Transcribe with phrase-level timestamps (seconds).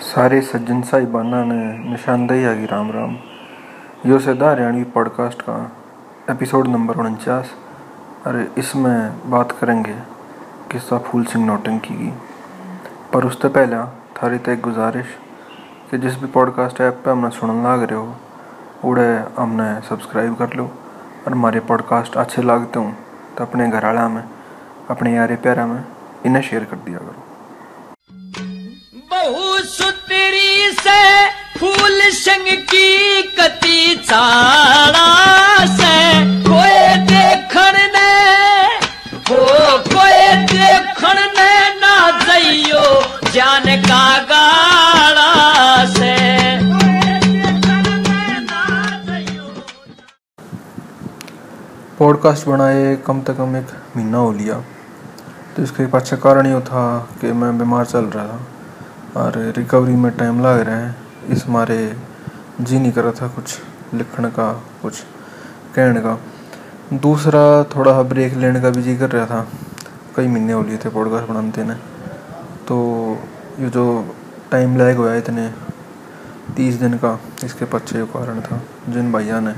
[0.00, 3.16] सारे सज्जन साहिबाना ने निशानदेही आगी राम राम।
[4.06, 5.72] यो से हरियाणवी पॉडकास्ट का
[6.30, 7.54] एपिसोड नंबर उनचास।
[8.26, 9.94] और इसमें बात करेंगे
[10.72, 12.12] किस्सा फूल सिंह नौटंकी की।
[13.12, 13.76] पर उससे पहले
[14.16, 15.06] थारी तक गुजारिश
[15.90, 18.14] कि जिस भी पॉडकास्ट ऐप पे हमने सुनने लाग रहे हो,
[18.84, 20.64] उड़े हमने सब्सक्राइब कर लो।
[21.26, 22.92] और हमारे पॉडकास्ट अच्छे लागते हो
[23.38, 24.24] तो अपने घर में,
[24.90, 25.84] अपने यारे प्यारा में
[26.26, 27.23] इन्हें शेयर कर दिया करो।
[29.76, 31.02] सुतरी से
[31.58, 35.08] फूल संग की कति चाड़ा
[35.76, 35.94] से।
[36.42, 38.12] कोई देखण ने
[39.28, 39.44] हो
[39.88, 42.86] कोई देखण ने ना जइयो
[43.32, 46.12] जान का गाड़ा से।
[51.98, 54.54] पॉडकास्ट बनाए कम से कम एक महीना हो लिया।
[55.56, 56.82] तो इसके पाछे कारण ये था
[57.20, 58.53] कि मैं बीमार चल रहा था।
[59.16, 60.94] और रिकवरी में टाइम लग रहा है।
[61.28, 61.96] इस मारे
[62.60, 63.58] जी नहीं कर रहा था कुछ,
[63.94, 65.00] लिखने का, कुछ
[65.74, 66.18] कहने का।
[66.92, 67.42] दूसरा
[67.76, 69.46] थोड़ा सा ब्रेक लेने का भी जी कर रहा था।
[70.16, 71.74] कई महीने हो लिए थे पॉडकास्ट बनाते ने।
[72.68, 72.76] तो
[73.60, 73.84] ये जो
[74.50, 75.48] टाइम लैग हुआ इतने,
[76.56, 79.54] तीस दिन का, इसके पीछे जो कारण था। जिन भैया ने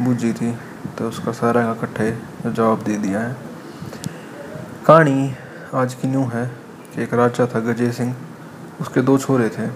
[0.00, 0.52] बूझी थी
[0.98, 2.10] तो उसका सारा का इकट्ठे
[2.46, 3.36] जवाब दे दिया है।
[4.86, 5.34] कहानी
[5.74, 6.46] आज की न्यू है
[6.94, 8.14] कि एक राजा था गजय सिंह।
[8.80, 9.66] उसके दो छोरे थे,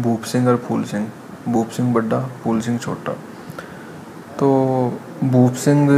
[0.00, 1.08] भूप सिंह और फूल सिंह।
[1.48, 3.12] भूप सिंह बड्डा, फूल सिंह छोटा।
[4.38, 4.48] तो
[5.24, 5.88] भूप सिंह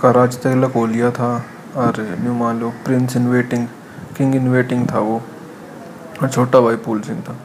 [0.00, 1.44] का राज तक हो लिया था,
[1.76, 3.66] और न्यू मान लो prince in waiting
[4.16, 5.22] king in waiting था वो,
[6.22, 7.36] और छोटा भाई फूल सिंह था।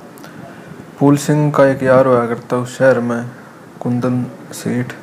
[0.98, 3.30] फूल सिंह का एक यार हुआ करता उस शहर में,
[3.80, 4.94] कुंदन सेठ,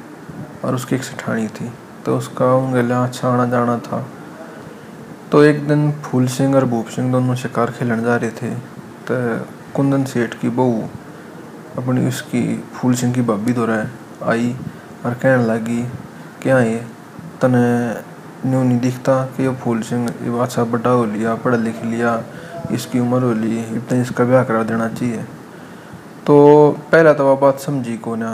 [0.64, 1.72] और उसकी एक सेठानी थी।
[2.06, 4.06] तो उसका उंगला अच्छा आना जाना था।
[5.32, 8.73] तो एक दिन फूल सिंह और भूप सिंह दोनों शिकार खेलने जा रहे थे।
[9.06, 9.14] तो
[9.76, 10.88] कुंदन सेठ की बहू
[11.78, 12.42] अपनी उसकी
[12.74, 13.66] फूल सिंह की भाभी दो
[14.24, 14.54] आई
[15.04, 15.82] और कहने लगी,
[16.42, 16.78] क्या ये?
[17.40, 21.84] तने न्यू नहीं दिखता कि वो फूल सिंह ये अच्छा बड़ा हो लिया, पढ़ा लिख
[21.84, 22.22] लिया,
[22.72, 25.22] इसकी उम्र हो ली, इतना इसका ब्याह करा देना चाहिए?
[26.26, 26.36] तो
[26.92, 28.32] पहला तो वह बात समझी को ना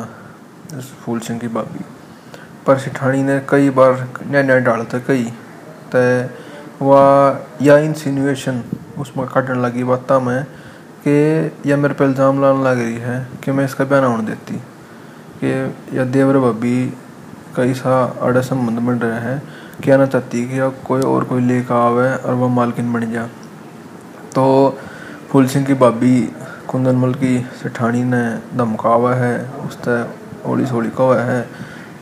[0.78, 1.84] इस फूल सिंह की भाभी।
[2.66, 5.25] पर सिठानी ने कई बार न्या न्या डालते कई
[5.95, 6.00] तो
[6.84, 8.62] वह या इंसिनुएशन
[8.99, 10.47] उसमें काटने लगी बात में
[11.06, 14.25] कि यह मेरे पे इल्ज़ाम लाने लग रही है कि मैं इसका ब्याह ना होने
[14.25, 14.55] देती,
[15.41, 16.93] कि या देवर भाभी
[17.56, 19.43] कई सा अड़े संबंध बन रहे हैं
[19.83, 23.28] क्या ना चाहती कि अब कोई और कोई लेकर आवे और वह मालकिन बन जाए
[24.34, 24.44] तो
[25.31, 26.21] फूल सिंह की भाभी
[26.69, 28.22] कुंदनमल की सेठानी ने
[28.56, 31.43] धमकावा है, उसते सोली कहा है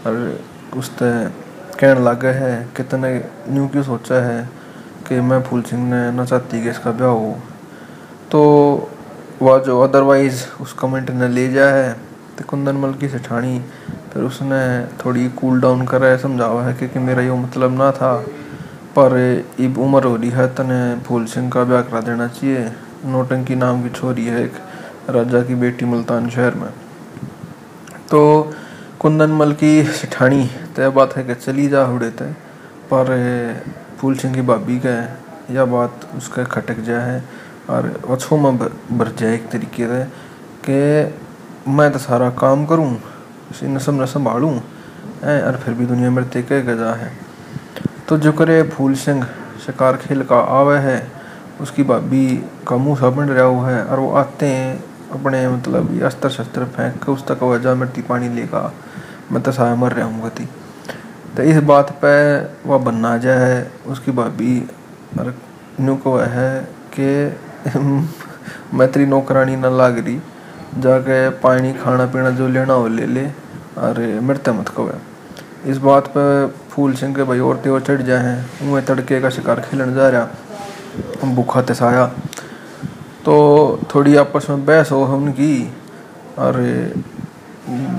[0.07, 0.41] और
[0.77, 1.11] उसते
[1.79, 3.13] कहने लगे है कि तने
[3.49, 4.49] न्यू क्यों सोचा है
[5.09, 7.37] कि मैं फूल सिंह ने ना चाहती कि इसका ब्याह हो।
[8.31, 8.41] तो
[9.43, 11.93] वह जो अदरवाइज़ उस कमेंट ने ले जाया है
[12.39, 13.59] तो कुंदनमल की सेठानी
[14.13, 14.61] फिर उसने
[14.99, 18.17] थोड़ी कूल डाउन करा समझावा है, क्योंकि मेरा ये मतलब ना था।
[18.97, 22.71] पर इब उम्र हो रही है, तने फूल सिंह का ब्याह करा देना चाहिए।
[23.07, 24.53] नोटंकी नाम की छोरी है एक,
[25.11, 26.71] राजा की बेटी मुल्तान शहर में।
[28.11, 28.53] तो
[29.01, 32.35] कुंदन मल की सिठानी तय बात है कि चली जा उड़े तय
[32.93, 33.13] पर
[33.99, 34.97] फूल सिंह की भाभी का
[35.51, 37.23] यह बात उसका खटक जाए है।
[37.71, 40.05] और अच्छो में भर जाए एक तरीके से
[40.65, 42.91] कि मैं तो सारा काम करूँ
[43.65, 47.11] नसम न संभालूँ और फिर भी दुनिया मेरे ते कह गजा है।
[48.09, 49.25] तो जो करे फूल सिंह,
[49.67, 51.01] शिकार खेल का आवे है,
[51.61, 52.27] उसकी भाभी
[52.69, 56.65] का मुँह सा बन रहा हुआ है, और वो आते हैं अपने मतलब अस्त्र शस्त्र
[56.67, 58.73] फेंक के उस तक वजह मिट्टी पानी लेगा,
[59.33, 60.49] मैं तो साया मर रहा हूँ गति।
[61.37, 62.15] तो इस बात पे
[62.69, 64.61] वह बनना जाए, उसकी भाभी
[65.19, 65.35] और
[65.81, 66.61] न्यू को है
[66.95, 67.09] कि
[67.67, 70.19] मैं तेरी नौकरानी ना लाग रही
[70.79, 73.27] जाके पानी खाना पीना जो लेना हो ले ले
[73.79, 74.93] और मरते मत कहो।
[75.67, 79.31] इस बात पे फूल सिंह के भाई औरतें और चढ़ जाए। हैं उन्हें तड़के का
[79.31, 82.07] शिकार खेलने जा रहा। भूखा तसाया।
[83.25, 83.35] तो
[83.95, 85.73] थोड़ी आपस में बहस हो उनकी।
[86.39, 86.55] और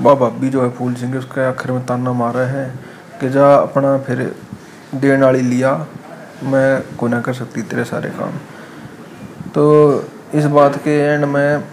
[0.02, 2.64] बाबा भी जो है फूल सिंह, उसके आखिर में ताना मारा है
[3.20, 4.34] कि जा अपना फिर
[4.94, 5.74] देने वाली लिया।
[6.42, 8.32] मैं को ना कर सकती तेरे सारे काम?
[9.54, 9.62] तो
[10.34, 11.64] इस बात के एंड में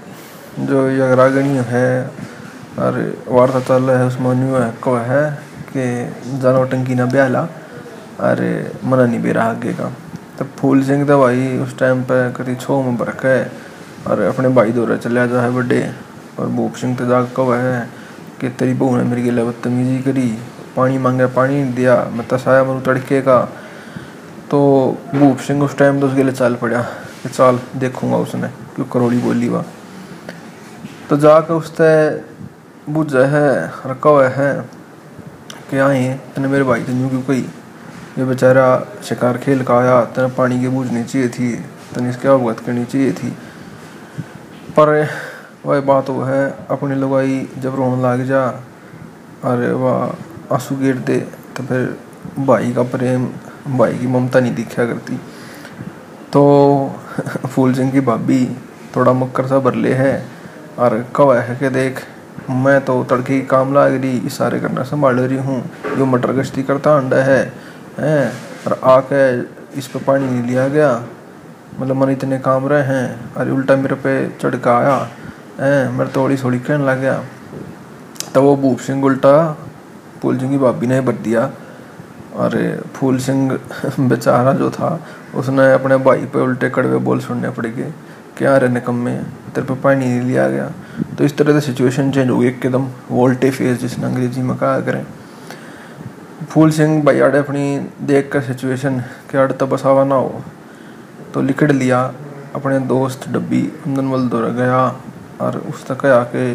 [0.59, 1.89] जो यगरागणी है
[2.79, 2.95] और
[3.27, 5.23] वार्ता चल है, उसमें न्यू है को है
[5.69, 7.47] कि जानो टंकी ना ब्याला
[8.19, 8.49] अरे
[8.83, 9.91] मना नहीं बेरा आगे का।
[10.39, 13.51] तो फूल सिंह तो भाई उस टाइम पे कभी छो में बरक है,
[14.07, 15.81] और अपने भाई दौरे चलिया जा है बड़े,
[16.39, 17.87] और भूप सिंह तो जाग कब है
[18.41, 20.29] कि तेरी बहू ने मेरी गिला बदतमीजी करी,
[20.75, 23.39] पानी मांगे, पानी नहीं दिया, मैं तसाया मरू तड़के का।
[24.51, 24.59] तो
[25.15, 26.85] भूप सिंह उस टाइम तो उस गिले चल पड़ा।
[27.27, 29.63] कि चाल देखूँगा उसने क्यों करोड़ी बोली वा।
[31.09, 31.91] तो जाकर उससे
[32.89, 33.49] बुझ है,
[33.85, 34.53] रखा हुआ है,
[35.69, 37.41] कि आए तेने मेरे भाई तेन क्यों कही?
[38.17, 38.67] ये बेचारा
[39.03, 41.51] शिकार खेल का आया तेने पानी की बूझनी चाहिए थी,
[41.93, 43.29] तेने इसके अवगत करनी चाहिए थी।
[44.71, 45.07] पर
[45.65, 48.47] वह बात वो है, अपनी लगाई जब रोने लग जा,
[49.43, 51.19] अरे वाह, आँसू गिर दे
[51.55, 51.97] तो फिर
[52.39, 53.27] भाई का प्रेम,
[53.77, 55.19] भाई की ममता नहीं दिखा करती।
[56.31, 56.41] तो
[57.57, 58.45] फूल सिंह की भाभी
[58.95, 60.13] थोड़ा मक्कर सा भरले है,
[60.79, 62.01] और कवा है कि देख,
[62.49, 65.63] मैं तो तड़के की काम लाग रही इशारे करना संभाल रही हूँ,
[65.97, 67.41] जो मटर गश्ती करता अंडा है,
[67.99, 68.31] हैं,
[68.67, 69.23] और आके
[69.79, 70.91] इस पर पानी नहीं लिया गया।
[71.79, 74.95] मतलब मन इतने काम रहे हैं अरे उल्टा मेरे पे चढ़ के आया,
[75.59, 77.21] हैं, मेरे थोड़ी थोड़ी कहने लग गया।
[78.33, 79.35] तो वो भूप सिंह उल्टा
[80.21, 81.51] फूल सिंह की भाभी ने भर दिया
[82.37, 82.55] और
[82.95, 83.57] फूल सिंह
[83.99, 84.99] बेचारा जो था,
[85.35, 87.93] उसने अपने भाई पे उल्टे कड़वे बोल सुनने पड़ गए
[88.37, 89.13] क्या रे निकम्मे
[89.55, 90.71] तेरे पे पानी नहीं लिया गया।
[91.17, 94.79] तो इस तरह से सिचुएशन चेंज हो गई एकदम वोल्टे फेस जिसने अंग्रेज़ी में कहा
[94.81, 95.05] करें।
[96.49, 98.99] फूल सिंह भाई आड़े अपनी देख कर सिचुएशन
[99.31, 100.43] के आड़ तो बसावा ना हो
[101.33, 102.01] तो लिखड़ लिया,
[102.55, 104.81] अपने दोस्त डब्बी अंदनवल दौड़ गया,
[105.41, 106.51] और उस तक आके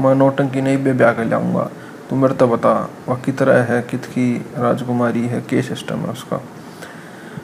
[0.00, 1.68] मैं नोटंकी नहीं बे ब्याह कर लाऊँगा।
[2.10, 2.72] तू मेरे तो बता,
[3.08, 6.40] वह की तरह है, कित की राजकुमारी है, के सिस्टम है उसका?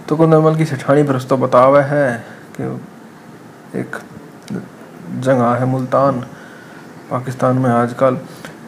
[0.09, 2.25] तो कुंदनमल की सेठानी पर उसको बता हुआ है
[2.57, 2.65] कि
[3.81, 3.97] एक
[5.21, 6.21] जगह है मुल्तान,
[7.11, 8.19] पाकिस्तान में आजकल।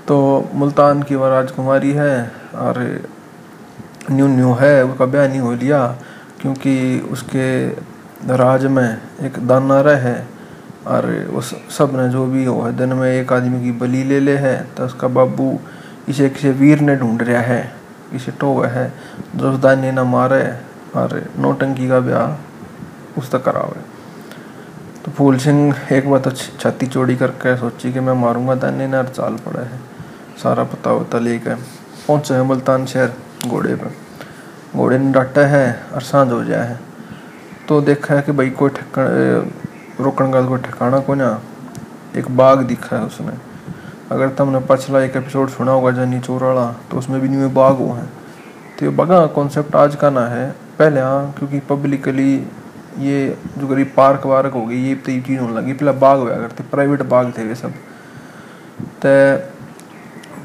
[0.08, 0.16] तो
[0.54, 2.78] मुल्तान की वह राजकुमारी है, और
[4.10, 5.86] न्यू न्यू है, उसका ब्याह नहीं हो लिया,
[6.40, 7.68] क्योंकि उसके
[8.36, 10.16] राज में एक दाना है,
[10.86, 14.56] और उस सबने जो भी है, दिन में एक आदमी की बली ले ले है
[14.76, 15.58] तो उसका बाबू
[16.08, 17.72] इसे किसी वीर ने ढूंढ रहा है,
[18.12, 18.92] इसे टो है
[19.36, 20.42] उस दाने न मारे
[20.96, 23.80] और नोटंकी का ब्याह उस तक करावे।
[25.04, 26.28] तो फूल सिंह एक बात
[26.60, 29.80] छाती चौड़ी करके सोची कि मैं मारूँगा, दाने ने चाल पड़ा है।
[30.42, 31.54] सारा पता होता लेकर
[32.06, 33.12] पहुँचे हैं मुल्तान शहर
[33.46, 33.92] घोड़े पर
[34.74, 36.78] घोड़े ने डाटा है और साँझ हो जाए है।
[37.68, 41.40] तो देखा है कि भाई कोई ठिकाना रोकने का कोई ठिकाना को ना,
[42.16, 43.53] एक बाग दिखा है उसने।
[44.12, 47.76] अगर तुमने पिछला एक एपिसोड सुना होगा जानी चोर वाला तो उसमें भी नहीं बाग
[47.76, 48.04] हो। है
[48.78, 52.34] तो ये बगा कॉन्सेप्ट आज का ना है, पहले हाँ क्योंकि पब्लिकली
[52.98, 56.36] ये जो गरीब पार्क वार्क हो गई, ये तो चीज़ होने लगी। पहले बाग हुआ
[56.36, 57.72] करते प्राइवेट बाग थे वे सब।
[59.04, 59.14] तो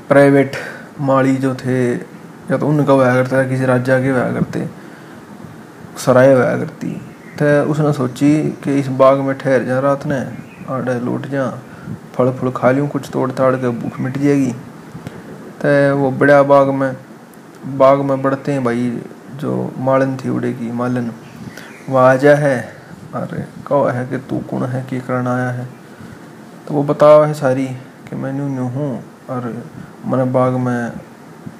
[0.09, 0.56] प्राइवेट
[1.01, 4.67] माली जो थे, या तो उनका हुआ करता किसी राज्य के हुआ करते
[5.97, 6.91] सराय हुआ करती
[7.38, 8.31] तो उसने सोची
[8.63, 10.19] कि इस बाग में ठहर जा रात ने,
[10.69, 11.47] आड़े लौट जा।
[12.13, 14.51] फल फूल खा लूँ कुछ तोड़ ताड़ के भूख मिट जाएगी।
[15.62, 16.95] तो वो बड़ा बाग में
[17.77, 19.01] बाग में बढ़ते हैं भाई,
[19.36, 21.12] जो मालन थी उड़े की, मालन।
[21.89, 22.57] वह है,
[23.15, 25.68] अरे कहो है कि तू कौन है, कि करण आया है?
[26.68, 27.65] तो वो बताओ है सारी
[28.09, 29.53] कि मैं न्यू न्यू हूँ, और
[30.06, 30.92] मैंने बाग में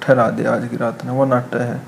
[0.02, 1.80] ठहरा दे आज की रात ने। वो नाट्य है,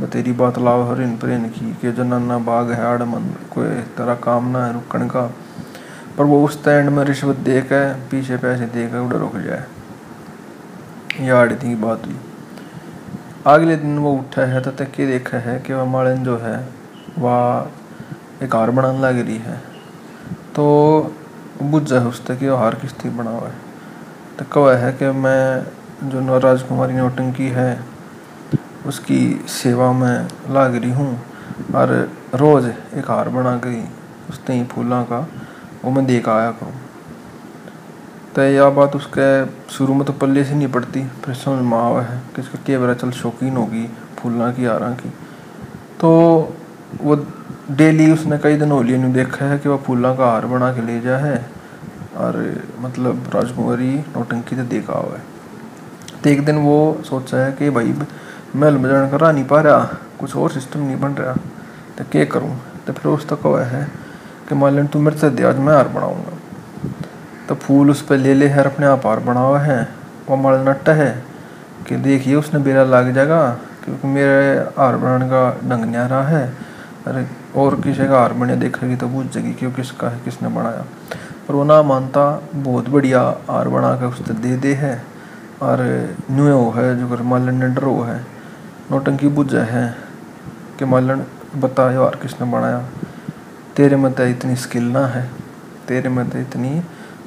[0.00, 4.14] मैं तेरी बात लाओ हरिन प्रेन की, कि जो नन्ना बाग है आड़मन कोई तेरा
[4.14, 5.30] काम ना है रुकण का।
[6.18, 9.64] पर वो उस स्टैंड में रिश्वत दे के पीछे पैसे दे के उड़े रुक जाए।
[11.30, 12.16] आड़ी की बात हुई।
[13.46, 16.56] अगले दिन वो उठा है तो तक देखा है कि वह माड़न जो है,
[17.18, 17.68] वह
[18.42, 19.56] एक हार बनाने लग रही है।
[20.54, 20.64] तो
[21.62, 23.58] बुझ उस तक वह हार किस थी बना हुआ है
[24.38, 25.66] तो कह है कि मैं,
[26.04, 27.84] जो राजकुमारी नौटंकी है,
[28.86, 31.20] उसकी सेवा में लाग रही हूँ।
[31.74, 31.90] और
[32.34, 33.82] रोज़ एक हार बना गई
[34.30, 35.20] उस तीन फूलों का
[35.84, 36.72] वो मैं देख आया करूँ।
[38.34, 42.02] तो यह बात उसके शुरू में तो पल्ले से नहीं पड़ती, फिर समझ में आवा
[42.02, 45.08] है कि इसका क्या बरा चल शौकीन होगी, फूलना की, आरा की।
[46.00, 46.10] तो
[47.00, 47.16] वो
[47.70, 51.00] डेली उसने कई दिन होली देखा है कि वह फूलों का हार बना के ले
[51.00, 51.60] जा है।
[52.16, 55.22] और मतलब राजकुमारी नौटंकी तो देखा हुआ है।
[56.24, 57.94] तो एक दिन वो सोचा है कि भाई,
[58.56, 59.84] महल में जाने करा नहीं पा रहा,
[60.20, 61.34] कुछ और सिस्टम नहीं बन रहा।
[61.98, 62.56] तो क्या करूँ?
[62.86, 64.09] तो फिर उस तक हुआ है
[64.50, 66.38] कि मान लें तू मेरे से दे आज मैं हार बनाऊँगा।
[67.48, 69.88] तो फूल उस पर ले ले है अपने आप हार हुआ है।
[70.28, 71.24] वो मल नट्टा है
[71.88, 76.52] कि देखिए उसने बेरा लग जाएगा, क्योंकि मेरे हार बनाने का ढंग नहीं रहा है।
[77.06, 77.26] अरे,
[77.56, 80.84] और किसी का हार बने देखेगी तो पूछ जाएगी क्यों किसका है, किसने बनाया।
[81.48, 85.02] पर वो ना मानता, बहुत बढ़िया हार बना के उससे दे दे है।
[85.62, 88.26] और न्यू वो है, जो कर मालन ने डरो है।
[88.90, 89.94] नोटंकी बुझ है
[90.78, 91.24] कि मालन
[91.56, 92.84] बता यार किसने बनाया।
[93.80, 95.22] तेरे में तो इतनी स्किल ना है,
[95.88, 96.70] तेरे में तो इतनी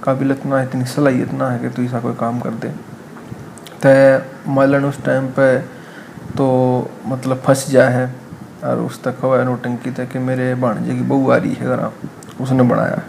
[0.04, 2.70] काबिलियत ना है, इतनी सलाहियत ना है कि तू ऐसा कोई काम कर दे।
[3.82, 5.58] तो मालन उस टाइम पे
[6.38, 6.46] तो
[7.06, 8.06] मतलब फंस जा है
[8.64, 11.90] और उस तक हुआ नोटंकी तक कि मेरे भाणजे की बहू आ रही है घर,
[12.42, 13.02] उसने बनाया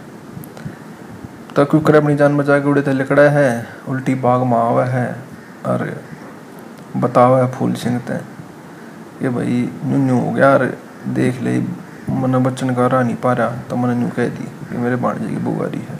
[1.55, 5.07] तो कुकर अपनी जान बचा के उड़े थे लिकड़ा है, उल्टी बाग में आवा है
[5.65, 5.89] और
[6.97, 8.17] बतावा है फूल सिंह ते
[9.19, 10.71] कि भाई न्यू न्यू हो गया और
[11.13, 11.59] देख ले
[12.09, 15.27] मन बच्चन का रहा नहीं पा रहा तो मैंने न्यू कह दी कि मेरे भाणजे
[15.27, 15.99] की बुआरी है।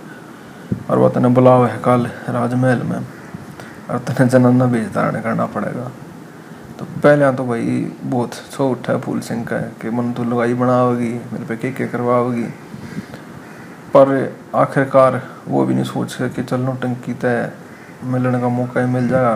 [0.89, 2.99] और वह तने बुलावा है कल राजमहल में,
[3.89, 5.91] और तने जनाना भेज धारण करना पड़ेगा।
[6.79, 11.13] तो पहले तो भाई बहुत छो उठा फूल सिंह का कि मन तो लुगाई बनाओगी,
[11.33, 12.47] मेरे पे के के करवाओगी।
[13.93, 17.51] पर आखिरकार वो भी नहीं सोच सके चल नौटंकी तय
[18.03, 19.33] मिलने का मौका ही मिल जाएगा,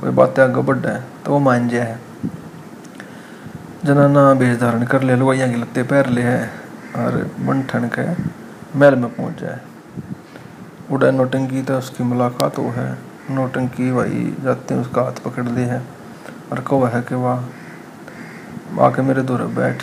[0.00, 1.98] कोई बातें आगे बढ़ है तो वो मान जाए।
[3.86, 6.50] जनाना भेज धारण कर ले लुगाइया के लत्ते पैर ले है,
[6.96, 8.06] और मन ठन के
[8.78, 9.60] महल में पहुँच जाए।
[10.90, 12.86] उड़ा नौटंकी तो उसकी मुलाकात वो है।
[13.30, 15.80] नौटंकी भाई जाते हैं, उसका हाथ पकड़ ले है,
[16.52, 19.82] और कहो है कि वाह आके मेरे दूर बैठ।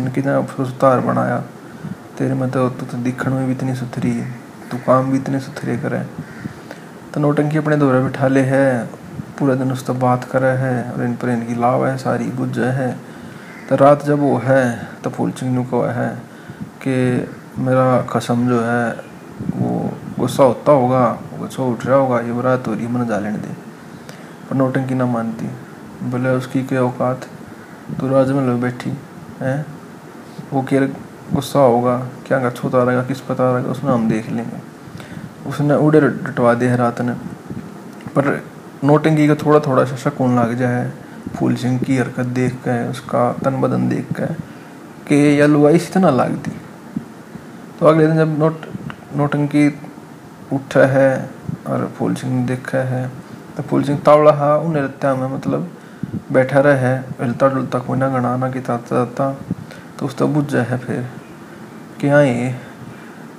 [0.00, 1.36] इनकी ना सुतार बनाया,
[2.18, 4.12] तेरे में तो तू तो दिखण में भी इतनी सुथरी
[4.70, 6.02] तू काम भी इतने सुथरे करे।
[7.14, 8.84] तो नौटंकी अपने दौरे बिठा ले है,
[9.38, 12.90] पूरा दिन उससे बात करे है, और इन पर इनकी लाव है, सारी बुझ है।
[13.68, 16.22] तो रात जब वो है तो फूल चिंगनू को है
[16.86, 17.26] कि
[17.58, 18.92] मेरा कसम जो है,
[19.56, 23.38] वो गुस्सा होता होगा, गुस्सा उठ रहा होगा, ये रात हो रही मन जा लेने
[23.38, 23.48] दे।
[24.50, 25.46] पर नौटंकी ना मानती।
[26.10, 27.20] बोले, उसकी क्या औकात?
[28.00, 28.98] तू राजमहल में लो बैठी,
[29.40, 29.66] है?
[30.52, 30.86] वो क्या
[31.34, 32.06] गुस्सा होगा?
[32.26, 33.02] क्या का छोता रहेगा?
[33.02, 33.70] किस पता रहेगा?
[33.70, 34.72] उसमें हम देख लेंगे।
[35.48, 37.12] उसने उड़े डटवा दिया रात ने।
[38.08, 38.44] पर
[38.84, 40.92] नोटंकी का थोड़ा थोड़ा सा शकुन लग जाए।
[41.28, 44.26] फूल सिंह की हरकत देख के, उसका तन बदन देख के,
[45.06, 46.50] कि यह लुगाई इसी तरह लगती।
[47.80, 48.66] तो अगले दिन जब नोट,
[49.16, 49.68] नोटंकी
[50.52, 51.30] उठा है
[51.66, 53.06] और फूल सिंह ने देखा है
[53.56, 55.70] तो फूल सिंह तावड़ा हा, उन्हें रत्या में मतलब
[56.32, 59.04] बैठा रहे हिलता डुलता कोई ना गणा ना कि ताता
[59.98, 61.04] तो उस तो बुझ जाए फिर,
[62.00, 62.54] कि हाँ ये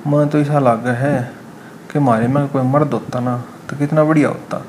[0.07, 1.31] मन तो ऐसा लग है,
[1.91, 3.37] कि मारे में कोई मर्द होता ना
[3.69, 4.65] तो कितना बढ़िया होता,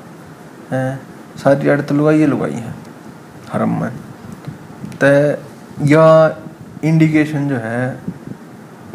[0.71, 0.99] है?
[1.37, 2.73] सारी आड़ तो लुगाई लुगाई है।
[3.55, 3.91] हरम में
[5.03, 5.07] तो
[5.85, 7.99] यह इंडिकेशन जो है,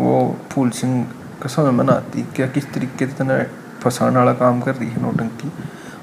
[0.00, 1.04] वो फूल सिंह
[1.42, 3.42] का समझ में आती क्या किस तरीके से इतना
[3.82, 5.48] फंसाने वाला काम कर रही है नोटंकी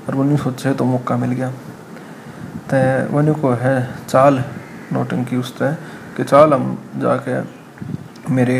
[0.08, 1.50] और वो नहीं सोचे तो मौका मिल गया।
[2.72, 2.78] तो
[3.16, 3.76] वनु को है
[4.10, 4.44] चाल
[4.94, 5.74] नोटंकी उस तरह
[6.18, 6.66] कि चाल हम
[6.98, 7.40] जाके
[8.34, 8.58] मेरे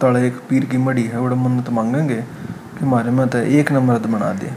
[0.00, 3.98] तले एक पीर की मड़ी है बड़ा मन्नत मांगेंगे कि हमारे में तो एक नंबर
[4.08, 4.50] बना दे।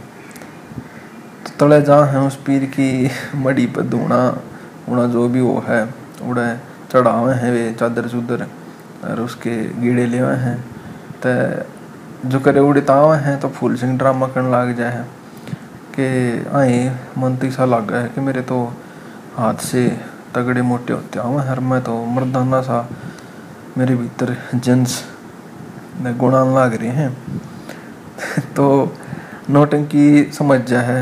[1.43, 2.89] तो तले जहाँ है उस पीर की
[3.36, 4.19] मड़ी पर धोना
[4.91, 5.81] उड़ा जो भी वो है,
[6.24, 6.53] उड़ा
[6.91, 8.48] चढ़ा हुए हैं वे चादर चुदर,
[9.05, 10.58] और उसके गीड़े ले हैं।
[11.25, 15.03] तो जो करे उड़े तावे हैं तो फूल सिंह ड्रामा करने लग जाए है
[15.96, 18.74] कि आए मन तो ऐसा लग है कि मेरे तो
[19.38, 19.88] हाथ से
[20.36, 22.89] तगड़े मोटे होते आवे हर मैं तो मर्दाना सा,
[23.77, 25.03] मेरे भीतर जेंस
[26.01, 27.12] में गुणान लाग रहे हैं।
[28.55, 28.96] तो
[29.50, 31.01] नोटंकी समझ जा है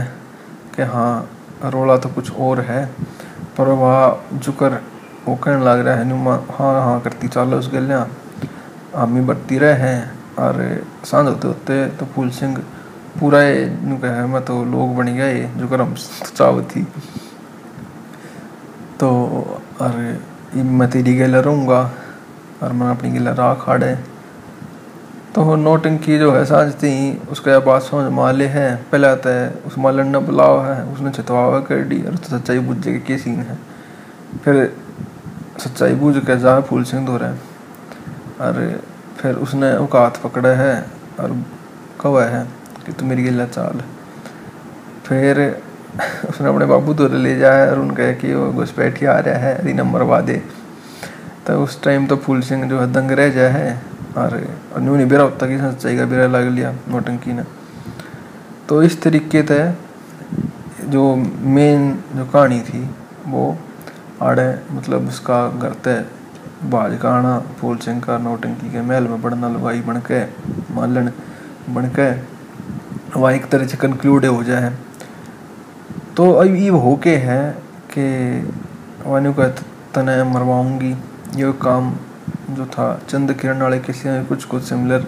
[0.76, 1.30] कि हाँ
[1.66, 2.90] रोला तो कुछ और है।
[3.58, 4.82] पर वह जुकर
[5.28, 8.08] वो कहने लग रहा है नुमा हाँ हाँ करती, चालो उस गलियाँ।
[8.96, 10.00] आमी बढ़ती रहे हैं
[10.40, 10.56] और
[11.06, 12.58] साँझ होते होते तो फूल सिंह
[13.20, 13.40] पूरा
[13.84, 15.94] नु कहे, मैं तो लोग बन गए जो कर हम
[16.36, 16.84] चाव थी।
[19.00, 19.10] तो
[19.82, 21.80] अरे मैं तेरी गला रहूँगा
[22.64, 23.94] और मैं अपनी गला राह खाड़े
[25.38, 26.92] तो नोटंकी जो है साझती
[27.32, 31.60] उसका बात समझ माले है, पहले आता है, उस मालन ने बुलावा है, उसने छतवावा
[31.60, 33.58] कर दी, और तो सच्चाई बुझ जाएगी क्या सीन है।
[34.44, 34.76] फिर
[35.60, 37.32] सच्चाई बूझ के जा फूल सिंह धो रहे
[38.42, 38.82] और
[39.18, 40.86] फिर उसने उसका हाथ पकड़ा है,
[41.20, 41.32] और
[42.02, 42.48] कहा है
[42.86, 43.82] कि तू मेरी गिला चाल।
[45.06, 45.62] फिर
[46.30, 49.74] उसने अपने बाबू धोर ले जाए, और उनका कि वो घुसपैठी आ रहा है अरे
[49.74, 50.42] नंबर वादे।
[51.48, 53.80] तो उस टाइम तो फूल सिंह जो है, दंग रह जाए
[54.18, 57.44] बेरा होता कि सच्चाई का बेरा लग लिया, नोटंकी ने।
[58.70, 59.60] तो इस तरीके से
[60.90, 62.90] जो मेन जो कहानी थी,
[63.28, 63.58] वो
[64.22, 66.06] आड़े मतलब उसका घर तय
[66.66, 70.24] बाज का आना फूल सिंह का नौटंकी के महल में बढ़ना लुगाई बन के
[70.74, 71.12] मालन
[71.70, 72.10] बन के
[73.20, 74.74] वह एक तरह से कंक्लूड हो जाए।
[76.18, 77.42] तो अब ये हो के है
[77.92, 78.06] कि
[79.06, 79.44] वानी को
[79.94, 80.92] तने मरवाऊँगी,
[81.36, 81.94] ये काम
[82.50, 85.06] जो था, चंद किरण वाले किसी में कुछ कुछ सिमिलर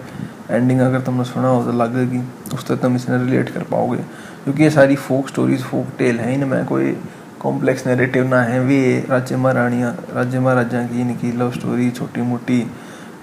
[0.50, 2.22] एंडिंग अगर तुमने सुना हो तो लगेगी।
[2.54, 3.98] उस तक तुम इसने रिलेट कर पाओगे।
[4.44, 6.92] क्योंकि ये सारी फोक स्टोरीज फोक टेल है, इनमें कोई
[7.40, 12.70] कॉम्प्लेक्स नैरेटिव ना है। वे राज्य महारानियाँ राज्य महाराजा की, इनकी लव स्टोरी छोटी मोटी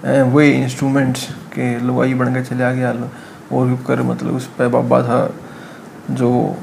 [0.04, 2.90] वे इंस्ट्रूमेंट्स के लुगाई बन के चले आ गया
[3.52, 5.30] और कर मतलब उस पर बाबा था,
[6.10, 6.56] जो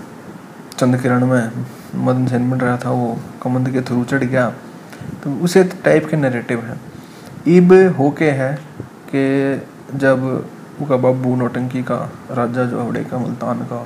[0.80, 1.52] चंद किरण में
[1.96, 4.50] मदन सेन बन रहा था, वो कमंद के थ्रू चढ़ गया।
[5.24, 6.95] तो उसे टाइप के नैरेटिव है।
[7.48, 8.54] इब होके है
[9.10, 10.24] कि जब
[10.82, 11.98] उसका बाबू नौटंकी का,
[12.32, 13.78] राजा जो उड़े का मुल्तान का,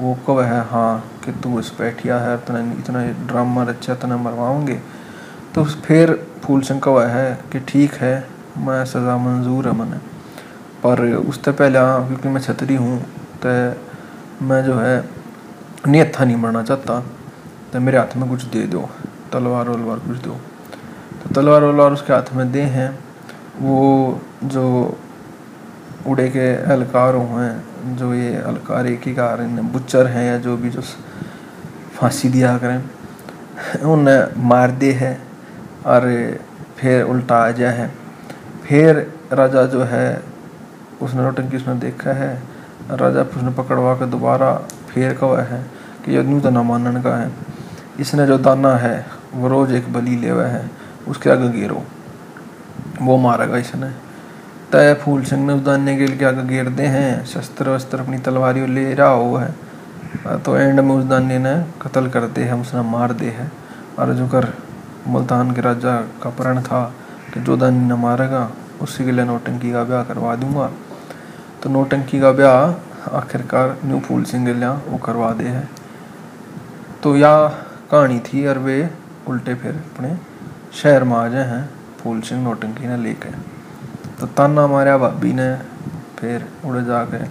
[0.00, 4.80] वो कब है हाँ कि तू इस बैठिया है, इतना इतना ड्रामा रचा, इतना मरवाओगे
[5.54, 8.14] तो फिर फूल सिंह कब है कि ठीक है,
[8.58, 9.98] मैं सज़ा मंजूर है मैंने।
[10.82, 12.98] पर उससे पहले, क्योंकि मैं छतरी हूँ
[13.44, 13.48] तो
[14.46, 15.04] मैं जो है
[15.88, 17.00] नियत था नहीं मरना चाहता
[17.72, 18.88] तो मेरे हाथ में कुछ दे दो,
[19.32, 20.36] तलवार वलवार कुछ दो।
[21.34, 22.90] तलवार वलवार उसके हाथ में दे हैं,
[23.60, 24.64] वो जो
[26.06, 29.42] उड़े के अलकारों हैं, जो ये अलकार एक ही कार
[29.72, 30.82] बुच्चर हैं या जो भी जो
[31.96, 35.18] फांसी दिया करें उन्हें मार दे है,
[35.86, 36.02] और
[36.78, 37.90] फिर उल्टा आ जाए है।
[38.64, 38.96] फिर
[39.32, 40.22] राजा जो है,
[41.02, 42.32] उसने नोटंकी उसने देखा है
[42.92, 44.52] राजा उसने पकड़वा के दोबारा
[44.88, 45.60] फिर कहा है
[46.04, 47.30] कि यदि तो ना मानन का है।
[48.00, 50.64] इसने जो दाना है, वो रोज एक बली ले हुआ है।
[51.08, 51.82] उसके आगे गिरो
[53.02, 53.90] वो मारेगा इसने।
[54.72, 58.66] तय फूल सिंह ने उस उदानने के लिए आगे गिरते हैं। शस्त्र वस्त्र अपनी तलवारी
[58.66, 59.54] ले रहा हुआ है।
[60.38, 63.50] तो एंड में उस दाने ने कत्ल करते हैं, उसने मार दे है।
[63.98, 64.52] और जो कर
[65.06, 66.82] मुल्तान के राजा का प्रण था
[67.34, 68.50] कि जो दानी ने मारेगा,
[68.82, 70.70] उसी के लिए नौटंकी का ब्याह करवा दूँगा।
[71.62, 75.68] तो नौटंकी का ब्याह आखिरकार न्यू फूल सिंह लिए वो करवा दे है।
[77.02, 77.46] तो यह
[77.90, 78.90] कहानी थी और वे
[79.28, 80.16] उल्टे फिर अपने
[80.76, 81.68] जाए, हैं।
[82.00, 83.30] फूल सिंह नौटंकी ने लेके।
[84.20, 85.54] तो ताना मारा भाभी ने
[86.18, 87.24] फिर उड़े जाके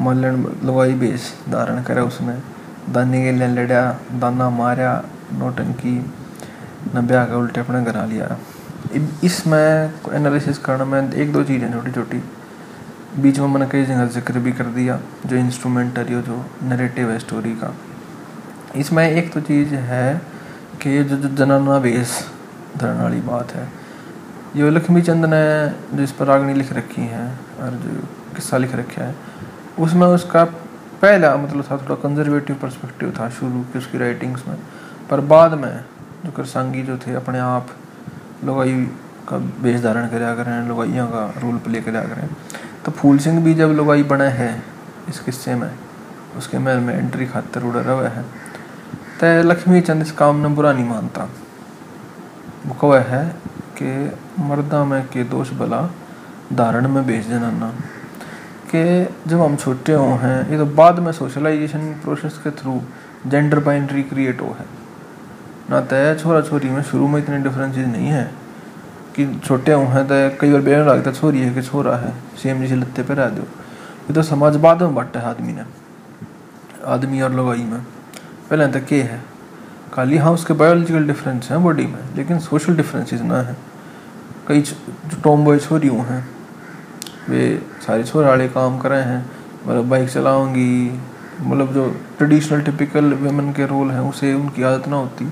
[0.00, 2.34] मलन लुगाई बेस धारण करे उसने।
[2.92, 3.82] दानी के लिए लड़ा
[4.20, 4.90] दाना मारा
[5.32, 5.94] नौटंकी
[6.94, 8.36] न ब्याह के उल्टे अपने घर लिया।
[9.24, 12.22] इसमें एनालिसिस करने, में एक दो चीज़ें छोटी छोटी।
[13.22, 17.54] बीच में मैंने कई जगह ज़िक्र भी कर दिया, जो इंस्ट्रूमेंटरी जो नरेटिव है स्टोरी
[17.54, 17.74] का।
[18.76, 20.20] इसमें एक तो चीज़ है
[20.82, 22.18] कि जो जो जनाना बेस
[22.76, 23.68] धरने वाली बात है।
[24.56, 27.26] ये लक्ष्मी चंद ने जिस पर रागनी लिख रखी है
[27.60, 28.00] और जो
[28.34, 29.14] किस्सा लिख रखा है,
[29.78, 30.44] उसमें उसका
[31.02, 34.56] पहला मतलब था थोड़ा कंजर्वेटिव पर्सपेक्टिव था शुरू की उसकी राइटिंग्स में।
[35.10, 35.84] पर बाद में
[36.24, 37.68] जो करसांगी जो थे, अपने आप
[38.44, 38.72] लुगाई
[39.28, 42.28] का वेश धारण कराया करें, लुगाइयों का रोल प्ले कराया करें
[42.84, 44.62] तो फूल सिंह भी जब लुगाई बने हैं
[45.08, 45.70] इस किस्से में,
[46.38, 48.22] उसके महल में एंट्री खातर उड़ा रहा है
[49.20, 51.28] तो लक्ष्मी चंद इस काम ने बुरा नहीं मानता।
[52.66, 53.24] वो कह है
[53.78, 53.90] कि
[54.42, 55.80] मर्दा में के दोष भला
[56.52, 57.68] धारण में बेच जनाना
[58.70, 58.80] कि
[59.26, 62.80] जब हम छोटे हो हैं, ये तो बाद में सोशलाइजेशन प्रोसेस के थ्रू
[63.26, 64.66] जेंडर बाइंड्री क्रिएट हो है।
[65.70, 68.24] ना तय छोरा छोरी में शुरू में इतने डिफरेंसेस नहीं है
[69.16, 72.60] कि छोटे हो हैं तो कई बार बेर लगता छोरी है कि छोरा है सेम
[72.60, 75.64] जैसे लत्ते पर रह दो। ये तो समाज बाद में बट है आदमी ने,
[76.86, 77.80] आदमी और लगाई में।
[78.50, 79.22] पहले तो के है?
[79.92, 83.56] खाली हाँ उसके बायोलॉजिकल डिफरेंस हैं बॉडी में, लेकिन सोशल डिफरेंसेस ना है।
[84.48, 86.26] कई जो टॉम बॉय हुए हैं,
[87.28, 89.24] वे सारे छोरे वाले काम कर रहे हैं
[89.66, 91.00] मतलब बाइक चलाऊँगी
[91.40, 95.24] मतलब जो ट्रेडिशनल टिपिकल वेमन के रोल हैं, उसे उनकी आदत ना होती।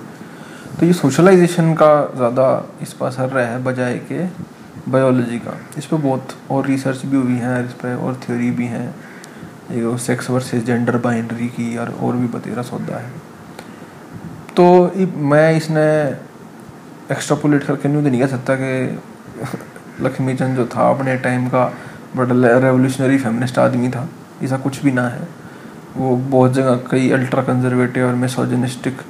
[0.80, 2.46] तो ये सोशलाइजेशन का ज़्यादा
[2.82, 4.24] इस पर असर रहा है, बजाय के
[4.90, 8.66] बायोलॉजी का। इस पर बहुत और रिसर्च भी हुई है, इस पर और थ्योरी भी
[8.66, 13.23] हैं। सेक्स वर्सेस जेंडर बाइंड्री की, और और भी बतेरा सौदा है।
[14.56, 14.64] तो
[15.30, 15.84] मैं इसने
[17.12, 21.64] एक्स्ट्रापोलेट करके तो नहीं कह सकता कि लक्ष्मी चंद जो था अपने टाइम का
[22.16, 24.08] बड़ा रेवोल्यूशनरी फेमिनिस्ट आदमी था,
[24.42, 25.26] ऐसा कुछ भी ना है।
[25.96, 29.02] वो बहुत जगह कई अल्ट्रा कंजर्वेटिव और मिसोजनिस्टिक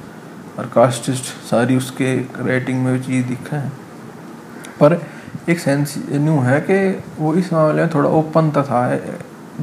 [0.59, 3.69] और कास्टिस्ट सारी उसके राइटिंग में चीज़ दिखा है।
[4.79, 4.99] पर
[5.49, 6.77] एक सेंस न्यू है कि
[7.19, 8.83] वो इस मामले में थोड़ा ओपन था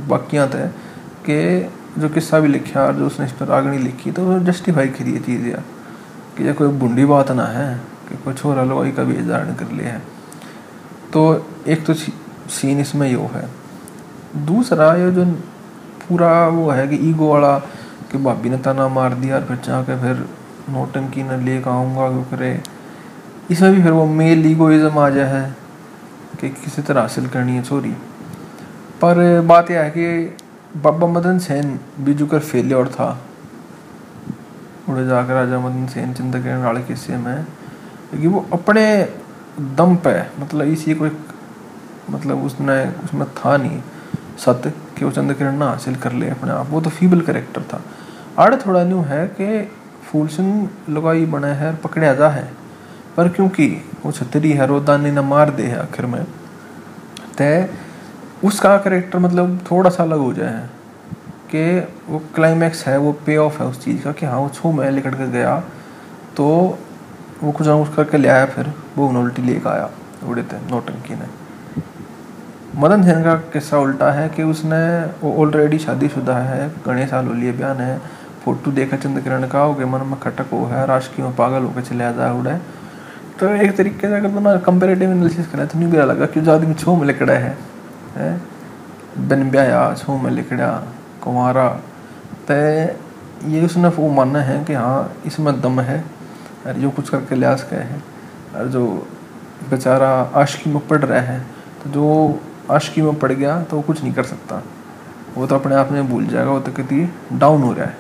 [0.08, 0.66] बाकियाँ थे,
[1.26, 5.12] कि जो किस्सा भी लिखा और जो उसने इस पर आगनी लिखी तो जस्टिफाई करी
[5.12, 5.62] है चीज़। यार
[6.36, 7.74] कि ये कोई बुंडी बात ना है,
[8.08, 10.02] कि कोई छोरा लोग का भी धारण कर लिया है।
[11.12, 11.22] तो
[11.66, 13.48] एक तो सीन इसमें यो है।
[14.46, 15.24] दूसरा ये जो
[16.02, 20.00] पूरा वो है कि ईगो वाला, कि भाभी ने तना मार दिया और फिर जाके
[20.00, 20.26] फिर
[20.70, 22.60] नोटंकी न लेकर आऊँगा वो करे
[23.50, 25.56] इसमें भी फिर वो मेल ईगोइज्म आ जाए है,
[26.40, 27.90] कि किसी तरह हासिल करनी है चोरी
[29.02, 30.36] पर बात यह है कि
[30.80, 33.08] बाबा मदन सेन बीजू कर फेलियर था
[34.88, 37.44] उड़े जाकर राजा मदन सेन चिंता किरण वाले किस्से में,
[38.10, 38.84] क्योंकि वो अपने
[39.76, 41.10] दम पे मतलब इसी कोई
[42.10, 43.80] मतलब उसने, उसमें था नहीं,
[44.38, 47.62] सत्य कि वो चंद्र किरण ना हासिल कर ले अपने आप। वो तो फीबल करेक्टर
[47.62, 47.80] था।
[48.38, 49.70] आड़ थोड़ा न्यू है कि
[50.04, 52.44] फूल सिंह लुगाई बना है पकड़ा जा है,
[53.16, 53.68] पर क्योंकि
[54.04, 56.24] वो छतरी है रोदानी ने मार दे है आखिर में
[57.38, 57.68] तय
[58.44, 60.68] उसका करेक्टर मतलब थोड़ा सा अलग हो जाए
[61.54, 61.62] कि
[62.08, 64.90] वो क्लाइमैक्स है, वो पे ऑफ़ है उस चीज़ का कि हाँ वो छो मैं
[64.90, 65.58] लिकट कर गया
[66.36, 66.46] तो
[67.42, 69.90] वो कुछ ना कुछ करके ले आया फिर, वो उल्टी लेकर आया
[70.28, 71.26] उड़े थे नोटंकी ने
[72.76, 74.78] मदन सेन का किस्सा उल्टा है कि उसने
[75.22, 77.98] वो ऑलरेडी शादीशुदा है, घने साल हो लिए बयान है
[78.44, 81.82] फ़ोटो देखा चंद्रकिरण का हो गया मन में खटक हो है, राजकीय में पागल होकर
[81.82, 82.56] चले है उड़े
[83.40, 86.52] तो एक तरीके से अगर तुम कंपेरेटिव एनालिसिस करें तो नहीं बुरा लगा कि जो
[86.52, 87.56] आदमी छो में लिखड़ा है?
[89.28, 90.72] बिन ब्याया छो में लिखड़ा
[91.22, 91.68] कुमारा।
[92.48, 92.54] तो
[93.48, 95.98] ये उसने वो मानना है कि हाँ इसमें दम है
[96.66, 98.02] और जो कुछ करके लिहाज गए हैं।
[98.54, 98.86] और जो
[99.70, 101.40] बेचारा आशकी में पड़ रहा है
[101.82, 104.62] तो जो आशकी में पड़ गया तो वो कुछ नहीं कर सकता।
[105.34, 107.96] वो तो अपने आप में भूल जाएगा, वो तो कितनी डाउन हो रहा है।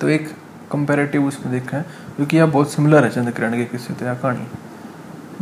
[0.00, 0.28] तो एक
[0.72, 1.82] कंपेरेटिव उसमें देखा है
[2.16, 4.46] क्योंकि यह बहुत सिमिलर है चंद्र किरण के किस्से तो या कहानी।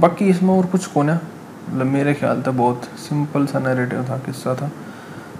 [0.00, 1.16] बाकी इसमें और कुछ कौन है?
[1.68, 4.70] मतलब मेरे ख्याल था बहुत सिंपल सा नैरेटिव था, किस्सा था।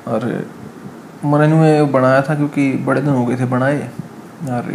[0.08, 0.46] और
[1.24, 3.78] मैंने में बनाया था क्योंकि बड़े दिन हो गए थे बनाए।
[4.50, 4.70] और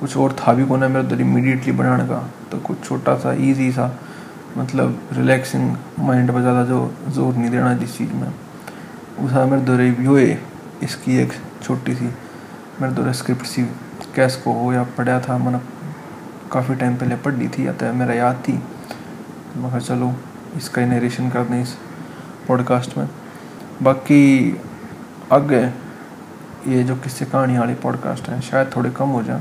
[0.00, 2.18] कुछ और था भी कौन मेरे उधर इमीडिएटली बनाने का।
[2.50, 3.86] तो कुछ छोटा सा ईजी सा
[4.58, 8.32] मतलब रिलैक्सिंग माइंड पर ज़्यादा जो ज़ोर नहीं देना जिस चीज़ में।
[9.20, 10.38] उसा मेरे दो रिव्यू है
[10.82, 12.04] इसकी एक छोटी सी,
[12.80, 13.62] मेरे दो स्क्रिप्ट सी
[14.14, 15.60] कैस को हो या पढ़ा था, मैंने
[16.52, 20.14] काफ़ी टाइम पहले पढ़ ली थी, या तो मेरा याद थी। तो मैं चलो,
[20.56, 21.74] इसका ही नरेशन कर दें इस
[22.48, 23.08] पॉडकास्ट में।
[23.82, 24.22] बाकी
[25.34, 25.62] आगे
[26.72, 29.40] ये जो किस्से कहानी वाली पॉडकास्ट है, शायद थोड़े कम हो जाए,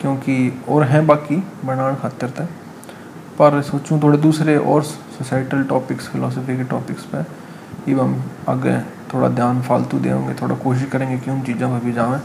[0.00, 2.48] क्योंकि और हैं बाकी बनाने खातर तक
[3.38, 8.78] पर सोचूं थोड़े दूसरे और सोसाइटल टॉपिक्स फिलोसफी के टॉपिक्स पे हम आगे
[9.14, 12.20] थोड़ा ध्यान फालतू देंगे थोड़ा कोशिश करेंगे कि उन चीज़ों पर भी जाएँ।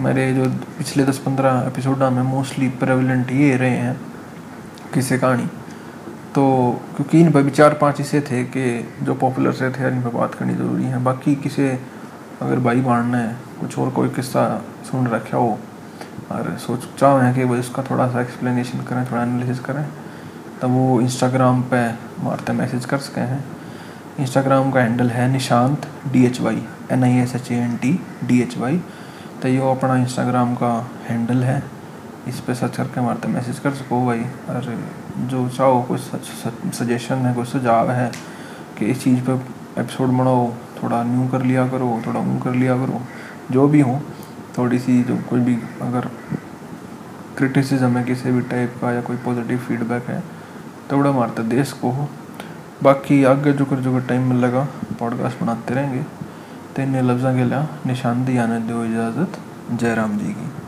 [0.00, 0.44] मेरे जो
[0.78, 3.96] पिछले दस पंद्रह एपिसोड में मोस्टली प्रेवलेंट ये रहे हैं
[4.94, 5.46] किसी कहानी।
[6.34, 6.42] तो
[6.96, 8.64] क्योंकि इन पर भी चार पाँच ऐसे थे कि
[9.02, 11.68] जो पॉपुलर से थे इन पर बात करनी ज़रूरी है। बाकी किसी
[12.42, 14.42] अगर भाई बाढ़ है, कुछ और कोई किस्सा
[14.90, 15.58] सुन रखा हो,
[16.32, 19.84] और सोच, चाह है कि भाई उसका थोड़ा सा एक्सप्लेनेशन करें, थोड़ा एनालिसिस करें,
[20.62, 21.82] तब वो इंस्टाग्राम पे
[22.24, 23.44] मारते मैसेज कर सके हैं।
[24.20, 27.92] इंस्टाग्राम का हैंडल है Nishant D H Y N I S H A N T
[28.24, 28.80] D H Y
[29.42, 30.72] तो ये अपना इंस्टाग्राम का
[31.08, 31.62] हैंडल है।
[32.28, 34.74] इस पर सर्च करके मारते मैसेज कर सको भाई। और
[35.30, 38.10] जो चाहो कोई सजेशन है कोई सुझाव है
[38.78, 39.44] कि इस चीज़ पर
[39.78, 40.46] एपिसोड बनाओ
[40.82, 43.00] थोड़ा न्यू कर लिया करो, थोड़ा ऊँ कर लिया करो,
[43.50, 44.00] जो भी हो,
[44.58, 46.08] थोड़ी सी जो कोई भी अगर
[47.38, 50.22] क्रिटिसिज्म है किसी भी टाइप का या कोई पॉजिटिव फीडबैक है
[50.90, 52.08] तो बड़ा मारते, देश को हो।
[52.82, 54.66] बाकी आगे जो कर जो टाइम मिलेगा
[55.00, 56.02] पॉडकास्ट बनाते रहेंगे।
[56.76, 59.38] तो इन लफ्ज़ों के लिए निशानदी आने दो इजाज़त
[59.72, 60.59] जयराम जी की।